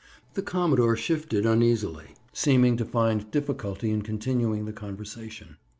The 0.33 0.41
commodore 0.41 0.95
shifted 0.95 1.45
uneasily, 1.45 2.15
seeming 2.33 2.75
to 2.77 2.85
find 2.85 3.29
difficulty 3.29 3.91
in 3.91 4.01
continuing 4.01 4.65
the 4.65 4.73
conversation. 4.73 5.57